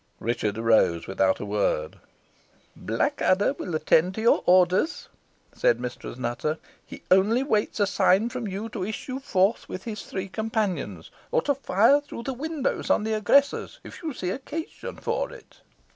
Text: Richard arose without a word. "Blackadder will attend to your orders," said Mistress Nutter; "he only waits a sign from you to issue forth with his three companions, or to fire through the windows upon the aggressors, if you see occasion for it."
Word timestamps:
Richard 0.19 0.57
arose 0.57 1.05
without 1.05 1.39
a 1.39 1.45
word. 1.45 1.99
"Blackadder 2.75 3.53
will 3.53 3.75
attend 3.75 4.15
to 4.15 4.21
your 4.21 4.41
orders," 4.47 5.09
said 5.53 5.79
Mistress 5.79 6.17
Nutter; 6.17 6.57
"he 6.83 7.03
only 7.11 7.43
waits 7.43 7.79
a 7.79 7.85
sign 7.85 8.27
from 8.29 8.47
you 8.47 8.67
to 8.69 8.83
issue 8.83 9.19
forth 9.19 9.69
with 9.69 9.83
his 9.83 10.01
three 10.01 10.27
companions, 10.27 11.11
or 11.29 11.43
to 11.43 11.53
fire 11.53 12.01
through 12.01 12.23
the 12.23 12.33
windows 12.33 12.87
upon 12.87 13.03
the 13.03 13.13
aggressors, 13.13 13.79
if 13.83 14.01
you 14.01 14.11
see 14.15 14.31
occasion 14.31 14.95
for 14.95 15.31
it." 15.31 15.61